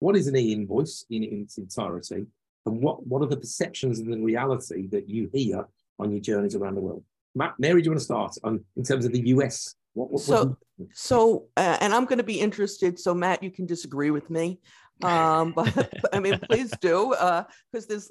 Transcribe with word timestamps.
what 0.00 0.16
is 0.16 0.26
an 0.26 0.36
e-invoice 0.36 1.04
in, 1.10 1.24
in 1.24 1.42
its 1.42 1.58
entirety, 1.58 2.26
and 2.66 2.82
what, 2.82 3.06
what 3.06 3.22
are 3.22 3.26
the 3.26 3.36
perceptions 3.36 3.98
and 3.98 4.12
the 4.12 4.20
reality 4.20 4.86
that 4.88 5.08
you 5.08 5.30
hear 5.32 5.66
on 5.98 6.10
your 6.10 6.20
journeys 6.20 6.54
around 6.54 6.74
the 6.74 6.80
world? 6.80 7.02
Matt, 7.34 7.54
Mary, 7.58 7.80
do 7.80 7.86
you 7.86 7.90
want 7.92 8.00
to 8.00 8.04
start 8.04 8.34
on, 8.44 8.64
in 8.76 8.84
terms 8.84 9.04
of 9.04 9.12
the 9.12 9.28
US? 9.28 9.74
What, 9.94 10.10
what, 10.12 10.22
so, 10.22 10.56
so, 10.92 11.46
uh, 11.56 11.78
and 11.80 11.94
I'm 11.94 12.04
going 12.04 12.18
to 12.18 12.24
be 12.24 12.40
interested. 12.40 12.98
So, 12.98 13.14
Matt, 13.14 13.42
you 13.42 13.50
can 13.50 13.66
disagree 13.66 14.10
with 14.10 14.28
me, 14.30 14.60
um, 15.02 15.52
but 15.56 15.92
I 16.12 16.20
mean, 16.20 16.38
please 16.38 16.72
do, 16.80 17.10
because 17.10 17.84
uh, 17.84 17.88
there's, 17.88 18.10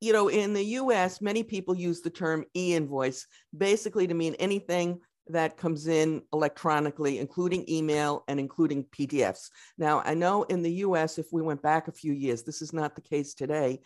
you 0.00 0.12
know, 0.12 0.28
in 0.28 0.52
the 0.52 0.64
U.S., 0.64 1.20
many 1.20 1.42
people 1.42 1.74
use 1.74 2.00
the 2.00 2.10
term 2.10 2.44
e-invoice 2.54 3.26
basically 3.56 4.06
to 4.06 4.14
mean 4.14 4.34
anything 4.34 5.00
that 5.28 5.56
comes 5.56 5.86
in 5.86 6.22
electronically, 6.32 7.18
including 7.18 7.68
email 7.68 8.24
and 8.28 8.38
including 8.38 8.84
PDFs. 8.84 9.50
Now, 9.78 10.02
I 10.04 10.14
know 10.14 10.44
in 10.44 10.62
the 10.62 10.72
US, 10.72 11.18
if 11.18 11.32
we 11.32 11.42
went 11.42 11.62
back 11.62 11.88
a 11.88 11.92
few 11.92 12.12
years, 12.12 12.42
this 12.42 12.62
is 12.62 12.72
not 12.72 12.94
the 12.94 13.00
case 13.00 13.34
today. 13.34 13.80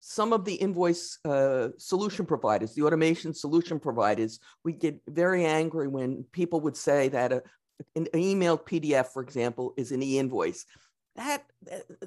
Some 0.00 0.32
of 0.34 0.44
the 0.44 0.54
invoice 0.54 1.18
uh, 1.24 1.68
solution 1.78 2.26
providers, 2.26 2.74
the 2.74 2.82
automation 2.82 3.32
solution 3.32 3.80
providers, 3.80 4.38
we 4.62 4.72
get 4.72 5.00
very 5.08 5.46
angry 5.46 5.88
when 5.88 6.24
people 6.32 6.60
would 6.60 6.76
say 6.76 7.08
that 7.08 7.32
a, 7.32 7.42
an 7.96 8.06
emailed 8.12 8.66
PDF, 8.66 9.06
for 9.06 9.22
example, 9.22 9.72
is 9.78 9.92
an 9.92 10.02
e-invoice. 10.02 10.66
That, 11.16 11.44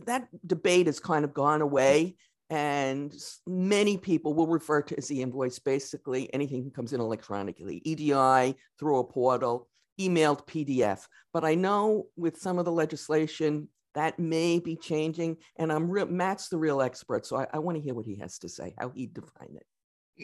that 0.05 0.27
debate 0.45 0.85
has 0.85 0.99
kind 0.99 1.25
of 1.25 1.33
gone 1.33 1.61
away 1.61 2.17
and 2.49 3.13
many 3.45 3.97
people 3.97 4.33
will 4.33 4.47
refer 4.47 4.81
to 4.81 4.97
as 4.97 5.07
the 5.07 5.21
invoice 5.21 5.59
basically 5.59 6.33
anything 6.33 6.63
that 6.63 6.73
comes 6.73 6.93
in 6.93 7.01
electronically 7.01 7.81
edi 7.83 8.55
through 8.79 8.99
a 8.99 9.03
portal 9.03 9.67
emailed 9.99 10.45
pdf 10.45 11.07
but 11.33 11.43
i 11.43 11.55
know 11.55 12.05
with 12.15 12.37
some 12.37 12.57
of 12.57 12.65
the 12.65 12.71
legislation 12.71 13.67
that 13.95 14.17
may 14.19 14.59
be 14.59 14.75
changing 14.75 15.35
and 15.57 15.71
i'm 15.71 15.89
real 15.89 16.05
matt's 16.05 16.49
the 16.49 16.57
real 16.57 16.81
expert 16.81 17.25
so 17.25 17.37
I, 17.37 17.47
I 17.53 17.59
want 17.59 17.77
to 17.77 17.81
hear 17.81 17.93
what 17.93 18.05
he 18.05 18.17
has 18.17 18.37
to 18.39 18.49
say 18.49 18.73
how 18.77 18.89
he 18.89 19.07
define 19.07 19.55
it 19.55 19.65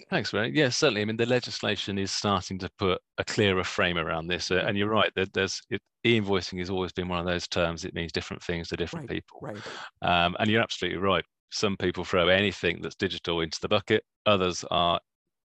Thanks, 0.09 0.33
Ray. 0.33 0.49
Yeah, 0.49 0.69
certainly. 0.69 1.01
I 1.01 1.05
mean, 1.05 1.17
the 1.17 1.27
legislation 1.27 1.99
is 1.99 2.09
starting 2.09 2.57
to 2.57 2.69
put 2.79 2.99
a 3.19 3.23
clearer 3.23 3.63
frame 3.63 3.99
around 3.99 4.25
this, 4.25 4.49
uh, 4.49 4.63
and 4.65 4.75
you're 4.75 4.89
right. 4.89 5.11
That 5.15 5.31
there's 5.33 5.61
it, 5.69 5.81
e-invoicing 6.03 6.57
has 6.57 6.71
always 6.71 6.91
been 6.91 7.07
one 7.07 7.19
of 7.19 7.27
those 7.27 7.47
terms. 7.47 7.85
It 7.85 7.93
means 7.93 8.11
different 8.11 8.41
things 8.41 8.69
to 8.69 8.75
different 8.75 9.07
right, 9.07 9.17
people. 9.17 9.39
Right. 9.41 9.57
Um, 10.01 10.35
and 10.39 10.49
you're 10.49 10.63
absolutely 10.63 10.97
right 10.97 11.23
some 11.53 11.77
people 11.77 12.03
throw 12.03 12.27
anything 12.27 12.81
that's 12.81 12.95
digital 12.95 13.41
into 13.41 13.59
the 13.61 13.67
bucket. 13.67 14.03
Others 14.25 14.65
are, 14.71 14.99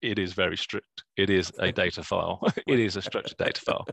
it 0.03 0.19
is 0.19 0.35
very 0.35 0.57
strict. 0.57 1.05
It 1.17 1.31
is 1.31 1.51
a 1.59 1.73
data 1.73 2.03
file. 2.03 2.41
it 2.67 2.79
is 2.79 2.97
a 2.97 3.03
structured 3.03 3.39
data 3.39 3.61
file. 3.61 3.87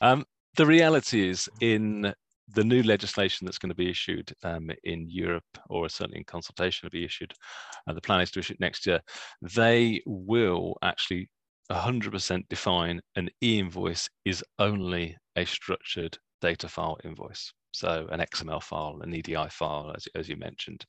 Um, 0.00 0.24
the 0.56 0.66
reality 0.66 1.28
is 1.28 1.48
in 1.60 2.12
the 2.54 2.64
new 2.64 2.82
legislation 2.82 3.44
that's 3.44 3.58
going 3.58 3.70
to 3.70 3.74
be 3.74 3.90
issued 3.90 4.32
um, 4.44 4.70
in 4.84 5.08
Europe, 5.08 5.58
or 5.68 5.88
certainly 5.88 6.18
in 6.18 6.24
consultation 6.24 6.86
will 6.86 6.90
be 6.90 7.04
issued, 7.04 7.32
uh, 7.88 7.92
the 7.92 8.00
plan 8.00 8.20
is 8.20 8.30
to 8.32 8.40
issue 8.40 8.52
it 8.52 8.60
next 8.60 8.86
year, 8.86 9.00
they 9.42 10.00
will 10.06 10.76
actually 10.82 11.28
100% 11.72 12.48
define 12.48 13.00
an 13.16 13.28
e-invoice 13.42 14.08
is 14.24 14.44
only 14.58 15.16
a 15.36 15.44
structured 15.44 16.16
data 16.40 16.68
file 16.68 16.98
invoice. 17.04 17.52
So 17.76 18.06
an 18.10 18.20
XML 18.20 18.62
file, 18.62 19.00
an 19.02 19.14
EDI 19.14 19.48
file, 19.50 19.92
as, 19.94 20.08
as 20.14 20.28
you 20.28 20.36
mentioned. 20.36 20.84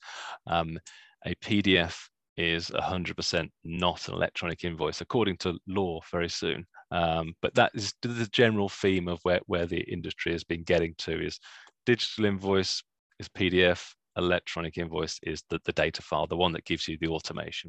Um, 0.48 0.80
a 1.26 1.36
PDF 1.36 1.98
is 2.38 2.70
100% 2.70 3.50
not 3.64 4.08
an 4.08 4.14
electronic 4.14 4.64
invoice, 4.64 5.02
according 5.02 5.38
to 5.38 5.58
law 5.68 6.00
very 6.12 6.30
soon. 6.30 6.66
Um, 6.92 7.34
but 7.42 7.54
that 7.56 7.72
is 7.74 7.94
the 8.02 8.30
general 8.32 8.70
theme 8.70 9.08
of 9.08 9.20
where, 9.24 9.42
where 9.48 9.66
the 9.66 9.82
industry 9.82 10.32
has 10.32 10.44
been 10.44 10.64
getting 10.64 10.94
to 11.00 11.26
is 11.26 11.40
digital 11.86 12.26
invoice 12.26 12.82
is 13.20 13.28
PDF, 13.30 13.84
electronic 14.18 14.78
invoice 14.78 15.20
is 15.24 15.44
the, 15.50 15.60
the 15.66 15.74
data 15.74 16.02
file, 16.02 16.28
the 16.28 16.38
one 16.38 16.54
that 16.54 16.66
gives 16.66 16.88
you 16.88 16.98
the 17.00 17.08
automation. 17.08 17.66